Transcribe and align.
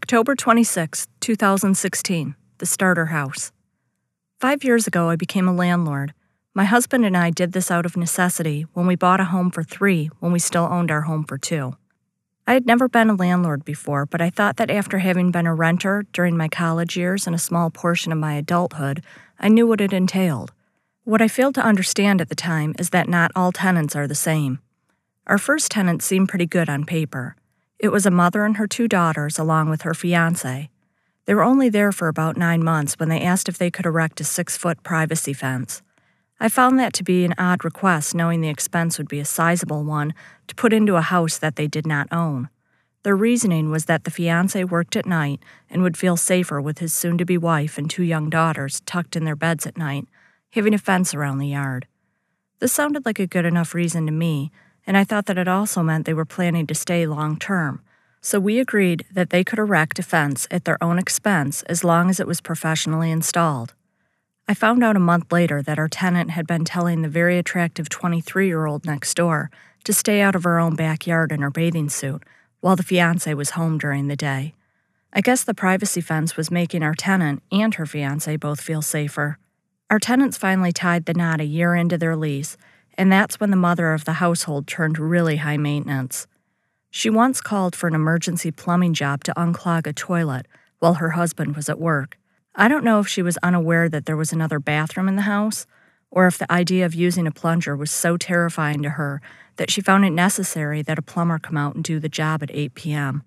October 0.00 0.36
26, 0.36 1.08
2016, 1.18 2.36
the 2.58 2.66
starter 2.66 3.06
house. 3.06 3.50
Five 4.38 4.62
years 4.62 4.86
ago, 4.86 5.10
I 5.10 5.16
became 5.16 5.48
a 5.48 5.52
landlord. 5.52 6.14
My 6.54 6.62
husband 6.62 7.04
and 7.04 7.16
I 7.16 7.30
did 7.30 7.50
this 7.50 7.68
out 7.68 7.84
of 7.84 7.96
necessity 7.96 8.64
when 8.74 8.86
we 8.86 8.94
bought 8.94 9.18
a 9.18 9.24
home 9.24 9.50
for 9.50 9.64
three 9.64 10.08
when 10.20 10.30
we 10.30 10.38
still 10.38 10.68
owned 10.70 10.92
our 10.92 11.00
home 11.00 11.24
for 11.24 11.36
two. 11.36 11.76
I 12.46 12.52
had 12.52 12.64
never 12.64 12.88
been 12.88 13.10
a 13.10 13.16
landlord 13.16 13.64
before, 13.64 14.06
but 14.06 14.20
I 14.20 14.30
thought 14.30 14.56
that 14.58 14.70
after 14.70 14.98
having 14.98 15.32
been 15.32 15.48
a 15.48 15.54
renter 15.54 16.04
during 16.12 16.36
my 16.36 16.46
college 16.46 16.96
years 16.96 17.26
and 17.26 17.34
a 17.34 17.38
small 17.40 17.68
portion 17.68 18.12
of 18.12 18.18
my 18.18 18.34
adulthood, 18.34 19.02
I 19.40 19.48
knew 19.48 19.66
what 19.66 19.80
it 19.80 19.92
entailed. 19.92 20.52
What 21.02 21.20
I 21.20 21.26
failed 21.26 21.56
to 21.56 21.64
understand 21.64 22.20
at 22.20 22.28
the 22.28 22.36
time 22.36 22.76
is 22.78 22.90
that 22.90 23.08
not 23.08 23.32
all 23.34 23.50
tenants 23.50 23.96
are 23.96 24.06
the 24.06 24.14
same. 24.14 24.60
Our 25.26 25.38
first 25.38 25.72
tenant 25.72 26.04
seemed 26.04 26.28
pretty 26.28 26.46
good 26.46 26.68
on 26.68 26.84
paper. 26.84 27.34
It 27.78 27.90
was 27.90 28.06
a 28.06 28.10
mother 28.10 28.44
and 28.44 28.56
her 28.56 28.66
two 28.66 28.88
daughters, 28.88 29.38
along 29.38 29.70
with 29.70 29.82
her 29.82 29.94
fiance. 29.94 30.68
They 31.26 31.34
were 31.34 31.44
only 31.44 31.68
there 31.68 31.92
for 31.92 32.08
about 32.08 32.36
nine 32.36 32.64
months 32.64 32.94
when 32.98 33.08
they 33.08 33.20
asked 33.20 33.48
if 33.48 33.56
they 33.56 33.70
could 33.70 33.86
erect 33.86 34.20
a 34.20 34.24
six 34.24 34.56
foot 34.56 34.82
privacy 34.82 35.32
fence. 35.32 35.82
I 36.40 36.48
found 36.48 36.78
that 36.78 36.92
to 36.94 37.04
be 37.04 37.24
an 37.24 37.34
odd 37.38 37.64
request, 37.64 38.14
knowing 38.14 38.40
the 38.40 38.48
expense 38.48 38.98
would 38.98 39.08
be 39.08 39.20
a 39.20 39.24
sizable 39.24 39.84
one 39.84 40.14
to 40.48 40.54
put 40.54 40.72
into 40.72 40.96
a 40.96 41.02
house 41.02 41.38
that 41.38 41.56
they 41.56 41.66
did 41.66 41.86
not 41.86 42.08
own. 42.12 42.48
Their 43.04 43.16
reasoning 43.16 43.70
was 43.70 43.84
that 43.84 44.04
the 44.04 44.10
fiance 44.10 44.62
worked 44.64 44.96
at 44.96 45.06
night 45.06 45.40
and 45.70 45.82
would 45.82 45.96
feel 45.96 46.16
safer 46.16 46.60
with 46.60 46.78
his 46.78 46.92
soon 46.92 47.16
to 47.18 47.24
be 47.24 47.38
wife 47.38 47.78
and 47.78 47.88
two 47.88 48.02
young 48.02 48.28
daughters 48.28 48.80
tucked 48.86 49.14
in 49.14 49.24
their 49.24 49.36
beds 49.36 49.66
at 49.66 49.76
night, 49.76 50.06
having 50.50 50.74
a 50.74 50.78
fence 50.78 51.14
around 51.14 51.38
the 51.38 51.48
yard. 51.48 51.86
This 52.58 52.72
sounded 52.72 53.06
like 53.06 53.20
a 53.20 53.26
good 53.26 53.44
enough 53.44 53.74
reason 53.74 54.06
to 54.06 54.12
me, 54.12 54.50
and 54.88 54.96
I 54.96 55.04
thought 55.04 55.26
that 55.26 55.36
it 55.36 55.46
also 55.46 55.82
meant 55.82 56.06
they 56.06 56.14
were 56.14 56.24
planning 56.24 56.66
to 56.66 56.74
stay 56.74 57.06
long 57.06 57.38
term. 57.38 57.82
So 58.22 58.40
we 58.40 58.58
agreed 58.58 59.04
that 59.12 59.28
they 59.28 59.44
could 59.44 59.58
erect 59.58 59.98
a 59.98 60.02
fence 60.02 60.48
at 60.50 60.64
their 60.64 60.82
own 60.82 60.98
expense 60.98 61.62
as 61.64 61.84
long 61.84 62.08
as 62.08 62.18
it 62.18 62.26
was 62.26 62.40
professionally 62.40 63.10
installed. 63.10 63.74
I 64.48 64.54
found 64.54 64.82
out 64.82 64.96
a 64.96 65.00
month 65.00 65.30
later 65.30 65.60
that 65.60 65.78
our 65.78 65.88
tenant 65.88 66.30
had 66.30 66.46
been 66.46 66.64
telling 66.64 67.02
the 67.02 67.08
very 67.08 67.36
attractive 67.36 67.90
23 67.90 68.46
year 68.46 68.64
old 68.64 68.86
next 68.86 69.12
door 69.12 69.50
to 69.84 69.92
stay 69.92 70.22
out 70.22 70.34
of 70.34 70.44
her 70.44 70.58
own 70.58 70.74
backyard 70.74 71.32
in 71.32 71.42
her 71.42 71.50
bathing 71.50 71.90
suit 71.90 72.22
while 72.60 72.74
the 72.74 72.82
fiance 72.82 73.32
was 73.34 73.50
home 73.50 73.76
during 73.76 74.08
the 74.08 74.16
day. 74.16 74.54
I 75.12 75.20
guess 75.20 75.44
the 75.44 75.52
privacy 75.52 76.00
fence 76.00 76.34
was 76.34 76.50
making 76.50 76.82
our 76.82 76.94
tenant 76.94 77.42
and 77.52 77.74
her 77.74 77.84
fiance 77.84 78.34
both 78.36 78.62
feel 78.62 78.80
safer. 78.80 79.38
Our 79.90 79.98
tenants 79.98 80.38
finally 80.38 80.72
tied 80.72 81.04
the 81.04 81.14
knot 81.14 81.42
a 81.42 81.44
year 81.44 81.74
into 81.74 81.98
their 81.98 82.16
lease, 82.16 82.56
and 82.98 83.12
that's 83.12 83.38
when 83.38 83.50
the 83.50 83.56
mother 83.56 83.92
of 83.92 84.04
the 84.04 84.14
household 84.14 84.66
turned 84.66 84.98
really 84.98 85.36
high 85.36 85.56
maintenance. 85.56 86.26
She 86.90 87.08
once 87.08 87.40
called 87.40 87.76
for 87.76 87.86
an 87.86 87.94
emergency 87.94 88.50
plumbing 88.50 88.92
job 88.92 89.22
to 89.24 89.34
unclog 89.34 89.86
a 89.86 89.92
toilet 89.92 90.46
while 90.80 90.94
her 90.94 91.10
husband 91.10 91.54
was 91.54 91.68
at 91.68 91.78
work. 91.78 92.18
I 92.56 92.66
don't 92.66 92.84
know 92.84 92.98
if 92.98 93.06
she 93.06 93.22
was 93.22 93.38
unaware 93.40 93.88
that 93.88 94.06
there 94.06 94.16
was 94.16 94.32
another 94.32 94.58
bathroom 94.58 95.06
in 95.06 95.14
the 95.14 95.22
house, 95.22 95.64
or 96.10 96.26
if 96.26 96.38
the 96.38 96.50
idea 96.50 96.84
of 96.84 96.94
using 96.94 97.26
a 97.26 97.30
plunger 97.30 97.76
was 97.76 97.92
so 97.92 98.16
terrifying 98.16 98.82
to 98.82 98.90
her 98.90 99.20
that 99.56 99.70
she 99.70 99.80
found 99.80 100.04
it 100.04 100.10
necessary 100.10 100.82
that 100.82 100.98
a 100.98 101.02
plumber 101.02 101.38
come 101.38 101.56
out 101.56 101.76
and 101.76 101.84
do 101.84 102.00
the 102.00 102.08
job 102.08 102.42
at 102.42 102.50
8 102.52 102.74
p.m. 102.74 103.22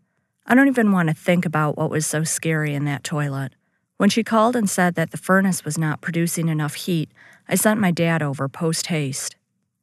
I 0.45 0.53
don't 0.53 0.67
even 0.67 0.91
want 0.91 1.07
to 1.07 1.15
think 1.15 1.45
about 1.45 1.77
what 1.77 1.89
was 1.89 2.05
so 2.05 2.25
scary 2.25 2.73
in 2.73 2.83
that 2.85 3.05
toilet. 3.05 3.53
When 3.95 4.09
she 4.09 4.23
called 4.23 4.55
and 4.55 4.69
said 4.69 4.95
that 4.95 5.11
the 5.11 5.17
furnace 5.17 5.63
was 5.63 5.77
not 5.77 6.01
producing 6.01 6.49
enough 6.49 6.73
heat, 6.73 7.09
I 7.47 7.55
sent 7.55 7.79
my 7.79 7.91
dad 7.91 8.21
over 8.21 8.49
post 8.49 8.87
haste. 8.87 9.35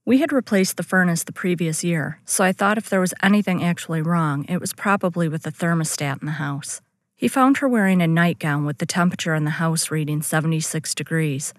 We 0.08 0.20
had 0.20 0.32
replaced 0.32 0.78
the 0.78 0.82
furnace 0.82 1.22
the 1.22 1.34
previous 1.34 1.84
year, 1.84 2.18
so 2.24 2.42
I 2.42 2.50
thought 2.50 2.78
if 2.78 2.88
there 2.88 2.98
was 2.98 3.12
anything 3.22 3.62
actually 3.62 4.00
wrong, 4.00 4.46
it 4.48 4.58
was 4.58 4.72
probably 4.72 5.28
with 5.28 5.42
the 5.42 5.52
thermostat 5.52 6.22
in 6.22 6.24
the 6.24 6.40
house. 6.40 6.80
He 7.14 7.28
found 7.28 7.58
her 7.58 7.68
wearing 7.68 8.00
a 8.00 8.06
nightgown 8.06 8.64
with 8.64 8.78
the 8.78 8.86
temperature 8.86 9.34
in 9.34 9.44
the 9.44 9.60
house 9.60 9.90
reading 9.90 10.22
76 10.22 10.94
degrees. 10.94 11.52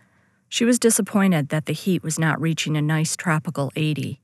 She 0.47 0.66
was 0.66 0.80
disappointed 0.80 1.50
that 1.50 1.67
the 1.67 1.73
heat 1.73 2.02
was 2.02 2.17
not 2.17 2.42
reaching 2.42 2.76
a 2.76 2.82
nice 2.82 3.15
tropical 3.15 3.71
80. 3.76 4.20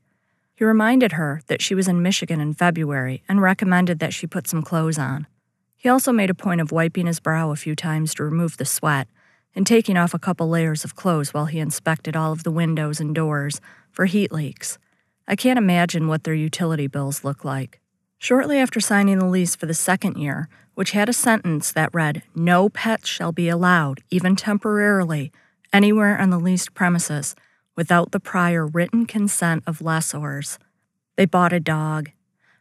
He 0.56 0.64
reminded 0.64 1.12
her 1.12 1.42
that 1.46 1.62
she 1.62 1.76
was 1.76 1.86
in 1.86 2.02
Michigan 2.02 2.40
in 2.40 2.52
February 2.52 3.22
and 3.28 3.40
recommended 3.40 4.00
that 4.00 4.12
she 4.12 4.26
put 4.26 4.48
some 4.48 4.62
clothes 4.62 4.98
on. 4.98 5.28
He 5.76 5.88
also 5.88 6.10
made 6.10 6.30
a 6.30 6.34
point 6.34 6.60
of 6.60 6.72
wiping 6.72 7.06
his 7.06 7.20
brow 7.20 7.52
a 7.52 7.54
few 7.54 7.76
times 7.76 8.12
to 8.14 8.24
remove 8.24 8.56
the 8.56 8.64
sweat 8.64 9.06
and 9.56 9.66
taking 9.66 9.96
off 9.96 10.14
a 10.14 10.18
couple 10.18 10.48
layers 10.48 10.84
of 10.84 10.94
clothes 10.94 11.32
while 11.34 11.46
he 11.46 11.58
inspected 11.58 12.14
all 12.14 12.30
of 12.30 12.44
the 12.44 12.50
windows 12.50 13.00
and 13.00 13.14
doors, 13.14 13.60
for 13.90 14.04
heat 14.04 14.30
leaks. 14.30 14.78
I 15.26 15.34
can't 15.34 15.58
imagine 15.58 16.06
what 16.06 16.24
their 16.24 16.34
utility 16.34 16.86
bills 16.86 17.24
look 17.24 17.44
like. 17.44 17.80
Shortly 18.18 18.58
after 18.58 18.78
signing 18.78 19.18
the 19.18 19.26
lease 19.26 19.56
for 19.56 19.66
the 19.66 19.74
second 19.74 20.18
year, 20.18 20.48
which 20.74 20.92
had 20.92 21.08
a 21.08 21.14
sentence 21.14 21.72
that 21.72 21.94
read, 21.94 22.22
No 22.34 22.68
pets 22.68 23.08
shall 23.08 23.32
be 23.32 23.48
allowed, 23.48 24.02
even 24.10 24.36
temporarily, 24.36 25.32
anywhere 25.72 26.20
on 26.20 26.28
the 26.30 26.38
leased 26.38 26.74
premises 26.74 27.34
without 27.74 28.12
the 28.12 28.20
prior 28.20 28.66
written 28.66 29.06
consent 29.06 29.64
of 29.66 29.80
lessors. 29.80 30.58
They 31.16 31.24
bought 31.24 31.52
a 31.52 31.60
dog. 31.60 32.10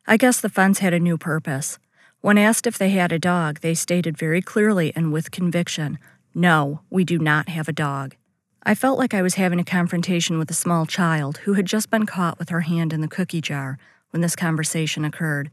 I 0.07 0.17
guess 0.17 0.39
the 0.39 0.50
fence 0.50 0.79
had 0.79 0.94
a 0.94 1.00
new 1.00 1.17
purpose. 1.17 1.77
When 2.22 2.38
asked 2.38 2.66
if 2.66 2.77
they 2.77 2.89
had 2.89 3.12
a 3.12 3.19
dog, 3.19 3.59
they 3.59 3.73
stated 3.73 4.17
very 4.17 4.41
clearly 4.41 4.94
and 4.95 5.12
with 5.12 5.31
conviction, 5.31 6.00
No, 6.38 6.81
we 6.90 7.06
do 7.06 7.18
not 7.18 7.47
have 7.47 7.69
a 7.69 7.73
dog. 7.73 8.18
I 8.62 8.75
felt 8.75 9.00
like 9.00 9.13
I 9.13 9.22
was 9.22 9.35
having 9.35 9.57
a 9.57 9.63
confrontation 9.63 10.38
with 10.38 10.51
a 10.51 10.56
small 10.56 10.85
child 10.85 11.38
who 11.38 11.53
had 11.53 11.66
just 11.66 11.90
been 11.90 12.06
caught 12.06 12.38
with 12.38 12.50
her 12.50 12.62
hand 12.62 12.91
in 12.91 13.00
the 13.00 13.07
cookie 13.07 13.40
jar 13.40 13.78
when 14.09 14.22
this 14.22 14.35
conversation 14.35 15.06
occurred. 15.06 15.50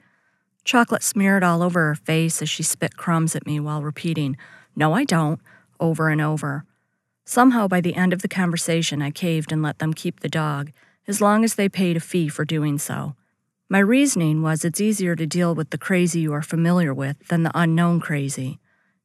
Chocolate 0.65 1.05
smeared 1.05 1.45
all 1.45 1.63
over 1.63 1.87
her 1.87 1.95
face 1.95 2.43
as 2.43 2.51
she 2.51 2.65
spit 2.65 2.97
crumbs 2.97 3.37
at 3.37 3.47
me 3.47 3.61
while 3.61 3.81
repeating, 3.81 4.37
No, 4.75 4.93
I 4.93 5.05
don't, 5.05 5.41
over 5.79 6.09
and 6.09 6.21
over. 6.21 6.65
Somehow, 7.25 7.69
by 7.69 7.81
the 7.81 7.95
end 7.95 8.13
of 8.13 8.23
the 8.23 8.29
conversation, 8.29 9.01
I 9.01 9.13
caved 9.13 9.53
and 9.53 9.63
let 9.63 9.79
them 9.79 9.95
keep 9.95 10.19
the 10.19 10.29
dog, 10.29 10.73
as 11.07 11.21
long 11.21 11.45
as 11.45 11.55
they 11.55 11.69
paid 11.69 11.97
a 11.97 12.01
fee 12.01 12.27
for 12.27 12.45
doing 12.45 12.77
so. 12.77 13.15
My 13.69 13.79
reasoning 13.79 14.43
was 14.43 14.65
it's 14.65 14.81
easier 14.81 15.15
to 15.15 15.27
deal 15.29 15.55
with 15.55 15.71
the 15.71 15.79
crazy 15.79 16.21
you 16.21 16.33
are 16.33 16.43
familiar 16.43 16.93
with 16.93 17.29
than 17.29 17.45
the 17.45 17.53
unknown 17.55 18.01
crazy, 18.01 18.59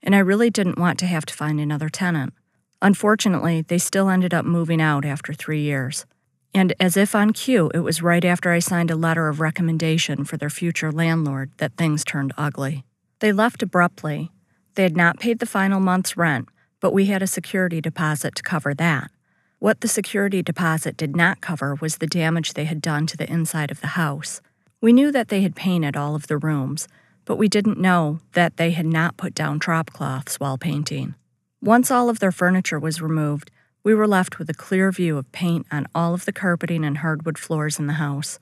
and 0.04 0.16
I 0.16 0.20
really 0.20 0.50
didn't 0.50 0.80
want 0.80 1.00
to 1.00 1.06
have 1.06 1.26
to 1.26 1.34
find 1.34 1.60
another 1.60 1.90
tenant. 1.90 2.34
Unfortunately, 2.82 3.62
they 3.62 3.78
still 3.78 4.10
ended 4.10 4.34
up 4.34 4.46
moving 4.46 4.82
out 4.82 5.06
after 5.06 5.34
three 5.34 5.62
years. 5.62 6.06
And 6.54 6.74
as 6.80 6.98
if 6.98 7.14
on 7.16 7.34
cue, 7.34 7.72
it 7.74 7.80
was 7.80 8.02
right 8.02 8.24
after 8.24 8.52
I 8.52 8.60
signed 8.60 8.92
a 8.92 8.96
letter 8.96 9.28
of 9.28 9.40
recommendation 9.40 10.24
for 10.24 10.38
their 10.38 10.50
future 10.50 10.92
landlord 10.92 11.52
that 11.58 11.78
things 11.78 12.04
turned 12.04 12.34
ugly. 12.38 12.84
They 13.20 13.32
left 13.32 13.64
abruptly. 13.64 14.32
They 14.76 14.84
had 14.84 14.98
not 14.98 15.20
paid 15.20 15.40
the 15.40 15.46
final 15.46 15.80
month's 15.80 16.16
rent, 16.16 16.48
but 16.80 16.94
we 16.94 17.08
had 17.08 17.22
a 17.22 17.28
security 17.28 17.82
deposit 17.82 18.36
to 18.36 18.44
cover 18.44 18.74
that. 18.76 19.12
What 19.60 19.82
the 19.82 19.88
security 19.88 20.44
deposit 20.44 20.96
did 20.98 21.16
not 21.16 21.42
cover 21.42 21.76
was 21.82 21.98
the 21.98 22.08
damage 22.08 22.54
they 22.54 22.66
had 22.66 22.82
done 22.82 23.08
to 23.08 23.18
the 23.18 23.32
inside 23.32 23.72
of 23.72 23.82
the 23.82 23.88
house. 23.88 24.40
We 24.82 24.94
knew 24.94 25.12
that 25.12 25.30
they 25.30 25.42
had 25.42 25.56
painted 25.56 25.98
all 25.98 26.14
of 26.14 26.28
the 26.28 26.38
rooms, 26.38 26.88
but 27.28 27.38
we 27.38 27.50
didn't 27.50 27.78
know 27.78 28.20
that 28.32 28.56
they 28.56 28.72
had 28.72 28.86
not 28.86 29.18
put 29.18 29.36
down 29.36 29.58
drop 29.58 29.92
cloths 29.92 30.40
while 30.40 30.58
painting. 30.58 31.14
Once 31.62 31.92
all 31.92 32.10
of 32.10 32.20
their 32.20 32.32
furniture 32.32 32.80
was 32.80 33.02
removed, 33.02 33.52
we 33.84 33.94
were 33.94 34.08
left 34.08 34.40
with 34.40 34.50
a 34.50 34.54
clear 34.54 34.92
view 34.94 35.18
of 35.18 35.32
paint 35.34 35.68
on 35.70 35.86
all 35.94 36.14
of 36.14 36.24
the 36.24 36.32
carpeting 36.32 36.86
and 36.86 37.00
hardwood 37.00 37.38
floors 37.38 37.78
in 37.78 37.88
the 37.88 37.94
house. 37.94 38.40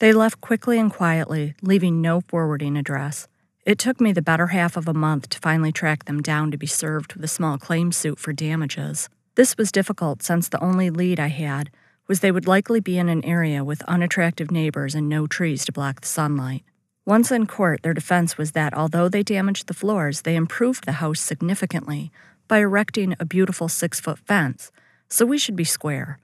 They 0.00 0.12
left 0.12 0.40
quickly 0.40 0.78
and 0.78 0.92
quietly, 0.92 1.54
leaving 1.62 2.02
no 2.02 2.20
forwarding 2.20 2.76
address. 2.76 3.28
It 3.64 3.78
took 3.78 4.00
me 4.00 4.12
the 4.12 4.22
better 4.22 4.48
half 4.48 4.76
of 4.76 4.88
a 4.88 4.94
month 4.94 5.28
to 5.30 5.38
finally 5.38 5.72
track 5.72 6.04
them 6.04 6.20
down 6.20 6.50
to 6.50 6.58
be 6.58 6.66
served 6.66 7.14
with 7.14 7.24
a 7.24 7.28
small 7.28 7.58
claim 7.58 7.92
suit 7.92 8.18
for 8.18 8.32
damages. 8.32 9.08
This 9.36 9.56
was 9.56 9.72
difficult 9.72 10.22
since 10.22 10.48
the 10.48 10.62
only 10.62 10.90
lead 10.90 11.20
I 11.20 11.28
had 11.28 11.70
was 12.08 12.20
they 12.20 12.32
would 12.32 12.46
likely 12.46 12.80
be 12.80 12.98
in 12.98 13.08
an 13.08 13.24
area 13.24 13.62
with 13.62 13.82
unattractive 13.82 14.50
neighbors 14.50 14.94
and 14.94 15.08
no 15.08 15.26
trees 15.26 15.64
to 15.64 15.72
block 15.72 16.00
the 16.00 16.08
sunlight. 16.08 16.64
Once 17.06 17.30
in 17.30 17.46
court, 17.46 17.84
their 17.84 17.94
defense 17.94 18.36
was 18.36 18.50
that 18.50 18.74
although 18.74 19.08
they 19.08 19.22
damaged 19.22 19.68
the 19.68 19.74
floors, 19.74 20.22
they 20.22 20.34
improved 20.34 20.84
the 20.84 20.98
house 21.00 21.20
significantly 21.20 22.10
by 22.48 22.58
erecting 22.58 23.14
a 23.20 23.24
beautiful 23.24 23.68
six 23.68 24.00
foot 24.00 24.18
fence, 24.18 24.72
so 25.08 25.24
we 25.24 25.38
should 25.38 25.54
be 25.54 25.62
square. 25.62 26.18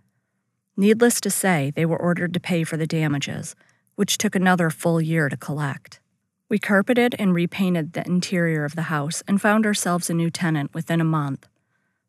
Needless 0.76 1.20
to 1.20 1.30
say, 1.30 1.72
they 1.76 1.86
were 1.86 1.96
ordered 1.96 2.34
to 2.34 2.40
pay 2.40 2.64
for 2.64 2.76
the 2.76 2.86
damages, 2.86 3.54
which 3.94 4.18
took 4.18 4.34
another 4.34 4.70
full 4.70 5.00
year 5.00 5.28
to 5.28 5.36
collect. 5.36 6.00
We 6.48 6.58
carpeted 6.58 7.14
and 7.16 7.32
repainted 7.32 7.92
the 7.92 8.04
interior 8.04 8.64
of 8.64 8.74
the 8.74 8.82
house 8.82 9.22
and 9.28 9.40
found 9.40 9.64
ourselves 9.64 10.10
a 10.10 10.14
new 10.14 10.30
tenant 10.30 10.74
within 10.74 11.00
a 11.00 11.04
month. 11.04 11.46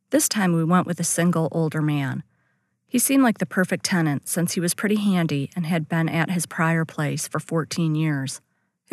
This 0.10 0.28
time 0.28 0.52
we 0.52 0.64
went 0.64 0.88
with 0.88 1.00
a 1.00 1.04
single 1.04 1.48
older 1.52 1.82
man. 1.82 2.24
He 2.88 2.98
seemed 2.98 3.22
like 3.22 3.38
the 3.38 3.46
perfect 3.46 3.86
tenant 3.86 4.28
since 4.28 4.54
he 4.54 4.60
was 4.60 4.74
pretty 4.74 4.96
handy 4.96 5.52
and 5.56 5.68
had 5.68 5.88
been 5.88 6.10
at 6.10 6.32
his 6.32 6.48
prior 6.48 6.86
place 6.86 7.28
for 7.28 7.40
14 7.40 7.94
years. 7.94 8.42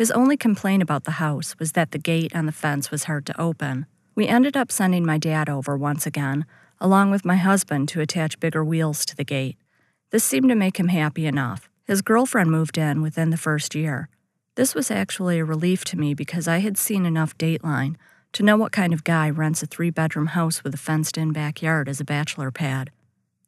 His 0.01 0.09
only 0.09 0.35
complaint 0.35 0.81
about 0.81 1.03
the 1.03 1.21
house 1.21 1.53
was 1.59 1.73
that 1.73 1.91
the 1.91 1.99
gate 1.99 2.35
on 2.35 2.47
the 2.47 2.51
fence 2.51 2.89
was 2.89 3.03
hard 3.03 3.23
to 3.27 3.39
open. 3.39 3.85
We 4.15 4.27
ended 4.27 4.57
up 4.57 4.71
sending 4.71 5.05
my 5.05 5.19
dad 5.19 5.47
over 5.47 5.77
once 5.77 6.07
again, 6.07 6.47
along 6.79 7.11
with 7.11 7.23
my 7.23 7.35
husband, 7.35 7.87
to 7.89 8.01
attach 8.01 8.39
bigger 8.39 8.65
wheels 8.65 9.05
to 9.05 9.15
the 9.15 9.23
gate. 9.23 9.59
This 10.09 10.23
seemed 10.23 10.49
to 10.49 10.55
make 10.55 10.79
him 10.79 10.87
happy 10.87 11.27
enough. 11.27 11.69
His 11.85 12.01
girlfriend 12.01 12.49
moved 12.49 12.79
in 12.79 13.03
within 13.03 13.29
the 13.29 13.37
first 13.37 13.75
year. 13.75 14.09
This 14.55 14.73
was 14.73 14.89
actually 14.89 15.37
a 15.37 15.45
relief 15.45 15.85
to 15.85 15.99
me 15.99 16.15
because 16.15 16.47
I 16.47 16.61
had 16.61 16.79
seen 16.79 17.05
enough 17.05 17.37
Dateline 17.37 17.95
to 18.33 18.41
know 18.41 18.57
what 18.57 18.71
kind 18.71 18.93
of 18.93 19.03
guy 19.03 19.29
rents 19.29 19.61
a 19.61 19.67
three 19.67 19.91
bedroom 19.91 20.29
house 20.33 20.63
with 20.63 20.73
a 20.73 20.77
fenced 20.77 21.15
in 21.15 21.31
backyard 21.31 21.87
as 21.87 21.99
a 21.99 22.03
bachelor 22.03 22.49
pad. 22.49 22.89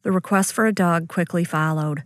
The 0.04 0.12
request 0.12 0.54
for 0.54 0.68
a 0.68 0.72
dog 0.72 1.08
quickly 1.08 1.46
followed. 1.46 2.04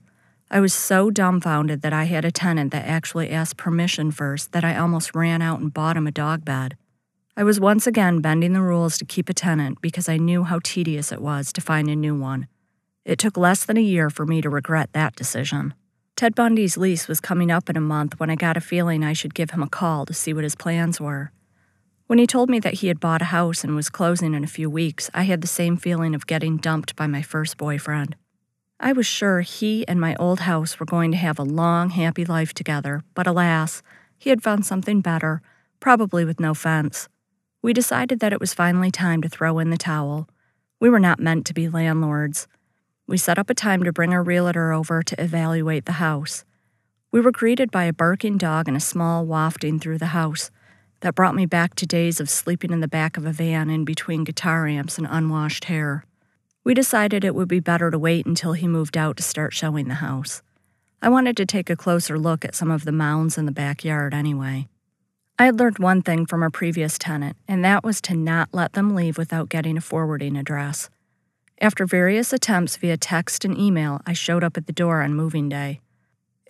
I 0.50 0.62
was 0.62 0.74
so 0.74 1.12
dumbfounded 1.12 1.82
that 1.82 1.92
I 1.92 2.06
had 2.06 2.24
a 2.24 2.32
tenant 2.32 2.72
that 2.72 2.88
actually 2.88 3.32
asked 3.32 3.58
permission 3.58 4.12
first 4.12 4.54
that 4.54 4.64
I 4.64 4.78
almost 4.78 5.14
ran 5.14 5.42
out 5.42 5.60
and 5.60 5.74
bought 5.74 5.98
him 5.98 6.08
a 6.08 6.12
dog 6.12 6.46
bed. 6.46 6.78
I 7.36 7.44
was 7.44 7.60
once 7.60 7.86
again 7.86 8.22
bending 8.22 8.54
the 8.54 8.62
rules 8.62 8.98
to 8.98 9.06
keep 9.06 9.28
a 9.28 9.34
tenant 9.34 9.82
because 9.82 10.08
I 10.08 10.16
knew 10.16 10.46
how 10.46 10.60
tedious 10.64 11.12
it 11.12 11.22
was 11.22 11.52
to 11.54 11.62
find 11.62 11.90
a 11.90 11.96
new 11.96 12.16
one. 12.16 12.48
It 13.04 13.20
took 13.20 13.36
less 13.36 13.66
than 13.66 13.78
a 13.78 13.82
year 13.82 14.10
for 14.10 14.26
me 14.26 14.42
to 14.42 14.50
regret 14.50 14.90
that 14.94 15.16
decision. 15.16 15.74
Ted 16.16 16.34
Bundy's 16.34 16.78
lease 16.78 17.08
was 17.08 17.20
coming 17.20 17.52
up 17.52 17.70
in 17.70 17.78
a 17.78 17.82
month 17.82 18.20
when 18.20 18.30
I 18.30 18.36
got 18.36 18.58
a 18.58 18.62
feeling 18.62 19.04
I 19.04 19.14
should 19.14 19.36
give 19.36 19.52
him 19.52 19.62
a 19.62 19.70
call 19.70 20.06
to 20.06 20.14
see 20.14 20.34
what 20.34 20.46
his 20.46 20.56
plans 20.56 21.00
were. 21.00 21.32
When 22.08 22.20
he 22.20 22.26
told 22.26 22.50
me 22.50 22.60
that 22.62 22.76
he 22.76 22.88
had 22.88 23.02
bought 23.02 23.22
a 23.22 23.26
house 23.26 23.66
and 23.66 23.76
was 23.76 23.90
closing 23.90 24.34
in 24.34 24.46
a 24.46 24.48
few 24.48 24.70
weeks, 24.70 25.12
I 25.14 25.24
had 25.24 25.42
the 25.42 25.48
same 25.48 25.76
feeling 25.76 26.16
of 26.16 26.26
getting 26.26 26.56
dumped 26.56 26.96
by 26.96 27.06
my 27.06 27.22
first 27.22 27.58
boyfriend. 27.58 28.16
I 28.79 28.94
was 28.94 29.07
sure 29.07 29.41
he 29.41 29.88
and 29.88 30.00
my 30.00 30.15
old 30.18 30.41
house 30.41 30.79
were 30.79 30.85
going 30.85 31.09
to 31.12 31.18
have 31.18 31.39
a 31.39 31.44
long, 31.44 31.89
happy 31.89 32.24
life 32.24 32.53
together, 32.53 33.03
but 33.15 33.25
alas, 33.25 33.81
he 34.19 34.29
had 34.29 34.44
found 34.44 34.65
something 34.68 35.01
better, 35.01 35.41
probably 35.79 36.24
with 36.24 36.39
no 36.39 36.53
fence. 36.53 37.09
We 37.63 37.74
decided 37.74 38.19
that 38.19 38.33
it 38.33 38.39
was 38.39 38.53
finally 38.53 38.91
time 38.91 39.24
to 39.24 39.29
throw 39.29 39.57
in 39.57 39.71
the 39.71 39.77
towel. 39.77 40.29
We 40.79 40.89
were 40.89 41.00
not 41.00 41.19
meant 41.19 41.47
to 41.47 41.56
be 41.56 41.68
landlords. 41.68 42.47
We 43.07 43.18
set 43.18 43.39
up 43.39 43.50
a 43.50 43.56
time 43.56 43.83
to 43.83 43.91
bring 43.91 44.13
a 44.13 44.21
realtor 44.21 44.71
over 44.71 45.01
to 45.01 45.24
evaluate 45.24 45.85
the 45.85 45.94
house. 45.94 46.45
We 47.12 47.19
were 47.19 47.31
greeted 47.31 47.71
by 47.71 47.85
a 47.85 47.94
barking 47.94 48.38
dog 48.38 48.68
and 48.68 48.77
a 48.77 48.81
small 48.81 49.25
wafting 49.25 49.79
through 49.79 49.97
the 49.97 50.07
house 50.07 50.51
that 51.00 51.15
brought 51.15 51.35
me 51.35 51.45
back 51.45 51.74
to 51.75 51.85
days 51.88 52.19
of 52.19 52.29
sleeping 52.29 52.71
in 52.71 52.81
the 52.81 52.88
back 52.88 53.18
of 53.18 53.25
a 53.25 53.31
van 53.31 53.71
in 53.71 53.85
between 53.85 54.24
guitar 54.24 54.68
amps 54.68 54.97
and 55.00 55.07
unwashed 55.09 55.65
hair. 55.65 56.03
We 56.68 56.74
decided 56.74 57.24
it 57.24 57.34
would 57.34 57.48
be 57.48 57.62
better 57.62 57.90
to 57.90 57.98
wait 57.98 58.25
until 58.25 58.52
he 58.52 58.68
moved 58.68 58.98
out 58.98 59.16
to 59.16 59.24
start 59.24 59.54
showing 59.54 59.88
the 59.88 60.04
house. 60.04 60.42
I 61.02 61.08
wanted 61.08 61.38
to 61.38 61.46
take 61.46 61.69
a 61.69 61.78
closer 61.78 62.19
look 62.19 62.44
at 62.44 62.56
some 62.56 62.72
of 62.72 62.84
the 62.84 62.92
mounds 62.92 63.38
in 63.38 63.46
the 63.46 63.54
backyard 63.54 64.14
anyway. 64.14 64.68
I 65.40 65.46
had 65.46 65.58
learned 65.58 65.80
one 65.80 66.02
thing 66.02 66.25
from 66.25 66.44
a 66.44 66.52
previous 66.52 66.98
tenant, 66.98 67.38
and 67.48 67.64
that 67.64 67.86
was 67.86 68.02
to 68.02 68.16
not 68.16 68.50
let 68.52 68.74
them 68.74 68.94
leave 68.94 69.18
without 69.18 69.48
getting 69.48 69.78
a 69.78 69.80
forwarding 69.80 70.36
address. 70.36 70.90
After 71.62 71.86
various 71.86 72.34
attempts 72.34 72.75
via 72.75 72.98
text 72.98 73.46
and 73.46 73.58
email, 73.58 74.02
I 74.06 74.12
showed 74.12 74.44
up 74.44 74.58
at 74.58 74.68
the 74.68 74.74
door 74.74 75.02
on 75.02 75.13
moving 75.13 75.48
day. 75.48 75.80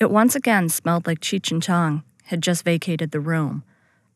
It 0.02 0.10
once 0.10 0.36
again 0.36 0.70
smelled 0.70 1.06
like 1.06 1.20
Cheech 1.20 1.52
and 1.52 1.62
Chong 1.62 2.02
had 2.24 2.42
just 2.42 2.66
vacated 2.66 3.12
the 3.12 3.20
room, 3.20 3.64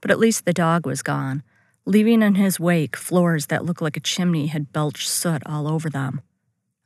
but 0.01 0.09
at 0.09 0.17
least 0.17 0.45
the 0.45 0.51
dog 0.51 0.87
was 0.87 1.03
gone, 1.03 1.43
leaving 1.85 2.21
in 2.21 2.35
his 2.35 2.59
wake 2.59 2.95
floors 2.95 3.47
that 3.47 3.65
looked 3.65 3.81
like 3.81 3.97
a 3.97 4.01
chimney 4.01 4.47
had 4.47 4.71
belched 4.71 5.07
soot 5.07 5.41
all 5.45 5.67
over 5.67 5.89
them. 5.89 6.21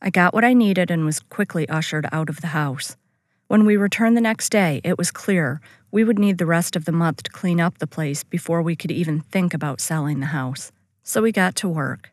I 0.01 0.09
got 0.09 0.33
what 0.33 0.45
I 0.45 0.53
needed 0.53 0.89
and 0.89 1.05
was 1.05 1.19
quickly 1.19 1.67
ushered 1.67 2.07
out 2.11 2.29
of 2.29 2.41
the 2.41 2.47
house. 2.47 2.95
When 3.47 3.65
we 3.65 3.77
returned 3.77 4.15
the 4.15 4.21
next 4.21 4.49
day, 4.49 4.81
it 4.83 4.97
was 4.97 5.11
clear 5.11 5.61
we 5.91 6.03
would 6.03 6.19
need 6.19 6.37
the 6.37 6.45
rest 6.45 6.75
of 6.75 6.85
the 6.85 6.91
month 6.91 7.23
to 7.23 7.31
clean 7.31 7.59
up 7.59 7.77
the 7.77 7.87
place 7.87 8.23
before 8.23 8.61
we 8.61 8.75
could 8.75 8.91
even 8.91 9.21
think 9.21 9.53
about 9.53 9.81
selling 9.81 10.19
the 10.19 10.27
house. 10.27 10.71
So 11.03 11.21
we 11.21 11.31
got 11.31 11.55
to 11.57 11.69
work. 11.69 12.11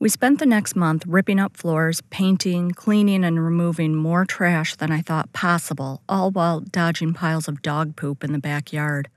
We 0.00 0.08
spent 0.08 0.40
the 0.40 0.46
next 0.46 0.74
month 0.74 1.06
ripping 1.06 1.38
up 1.38 1.56
floors, 1.56 2.02
painting, 2.10 2.72
cleaning, 2.72 3.24
and 3.24 3.42
removing 3.42 3.94
more 3.94 4.24
trash 4.24 4.74
than 4.76 4.90
I 4.90 5.00
thought 5.00 5.32
possible, 5.32 6.02
all 6.08 6.30
while 6.30 6.60
dodging 6.60 7.14
piles 7.14 7.48
of 7.48 7.62
dog 7.62 7.96
poop 7.96 8.24
in 8.24 8.32
the 8.32 8.38
backyard. 8.38 9.08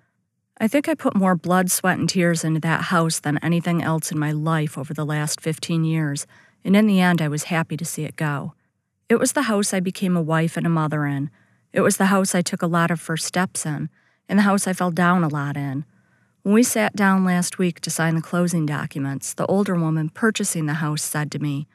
I 0.60 0.68
think 0.68 0.90
I 0.90 0.96
put 0.96 1.16
more 1.16 1.36
blood, 1.36 1.70
sweat, 1.70 2.00
and 2.00 2.10
tears 2.10 2.44
into 2.44 2.60
that 2.62 2.86
house 2.86 3.20
than 3.20 3.38
anything 3.40 3.84
else 3.84 4.12
in 4.12 4.18
my 4.18 4.32
life 4.32 4.76
over 4.78 4.92
the 4.92 5.06
last 5.06 5.40
15 5.40 5.84
years, 5.84 6.26
and 6.66 6.76
in 6.76 6.88
the 6.88 7.00
end, 7.00 7.22
I 7.22 7.28
was 7.28 7.44
happy 7.44 7.78
to 7.78 7.86
see 7.86 8.06
it 8.06 8.16
go. 8.16 8.54
It 9.08 9.20
was 9.20 9.34
the 9.34 9.44
house 9.44 9.72
I 9.72 9.80
became 9.80 10.18
a 10.18 10.22
wife 10.22 10.58
and 10.58 10.66
a 10.66 10.70
mother 10.70 11.06
in. 11.06 11.30
It 11.74 11.82
was 11.82 11.98
the 11.98 12.08
house 12.08 12.34
I 12.34 12.42
took 12.42 12.64
a 12.64 12.68
lot 12.68 12.90
of 12.90 13.00
first 13.00 13.26
steps 13.26 13.68
in, 13.68 13.90
and 14.28 14.40
the 14.40 14.44
house 14.44 14.66
I 14.66 14.74
fell 14.74 14.90
down 14.90 15.24
a 15.24 15.28
lot 15.28 15.58
in. 15.58 15.86
When 16.42 16.56
we 16.56 16.64
sat 16.64 16.96
down 16.96 17.24
last 17.24 17.60
week 17.60 17.80
to 17.82 17.92
sign 17.92 18.16
the 18.16 18.22
closing 18.22 18.66
documents, 18.66 19.36
the 19.36 19.46
older 19.46 19.76
woman 19.76 20.10
purchasing 20.10 20.66
the 20.66 20.76
house 20.76 21.04
said 21.04 21.32
to 21.34 21.40
me, 21.40 21.68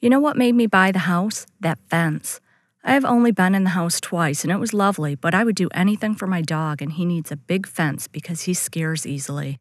You 0.00 0.10
know 0.10 0.20
what 0.20 0.36
made 0.36 0.54
me 0.54 0.66
buy 0.66 0.92
the 0.92 1.00
house? 1.00 1.46
That 1.60 1.78
fence. 1.90 2.40
I 2.88 2.92
have 2.92 3.04
only 3.04 3.32
been 3.32 3.54
in 3.54 3.64
the 3.64 3.76
house 3.76 4.00
twice, 4.00 4.44
and 4.44 4.50
it 4.50 4.56
was 4.56 4.72
lovely, 4.72 5.14
but 5.14 5.34
I 5.34 5.44
would 5.44 5.56
do 5.56 5.68
anything 5.74 6.14
for 6.14 6.26
my 6.26 6.40
dog, 6.40 6.80
and 6.80 6.90
he 6.90 7.04
needs 7.04 7.30
a 7.30 7.36
big 7.36 7.66
fence 7.66 8.08
because 8.08 8.44
he 8.44 8.54
scares 8.54 9.06
easily. 9.06 9.58